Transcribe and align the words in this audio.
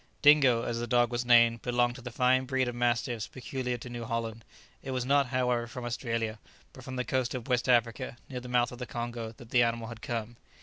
Dingo, 0.23 0.63
as 0.63 0.79
the 0.79 0.87
dog 0.87 1.11
was 1.11 1.25
named, 1.27 1.61
belonged 1.61 1.93
to 1.93 2.01
the 2.01 2.09
fine 2.09 2.45
breed 2.45 2.67
of 2.67 2.73
mastiffs 2.73 3.27
peculiar 3.27 3.77
to 3.77 3.87
New 3.87 4.03
Holland. 4.03 4.43
It 4.81 4.89
was 4.89 5.05
not, 5.05 5.27
however, 5.27 5.67
from 5.67 5.85
Australia, 5.85 6.39
but 6.73 6.83
from 6.83 6.95
the 6.95 7.05
coast 7.05 7.35
of 7.35 7.47
West 7.47 7.69
Africa, 7.69 8.17
near 8.27 8.39
the 8.39 8.49
mouth 8.49 8.71
of 8.71 8.79
the 8.79 8.87
Congo, 8.87 9.31
that 9.37 9.51
the 9.51 9.61
animal 9.61 9.89
had 9.89 10.01
come. 10.01 10.37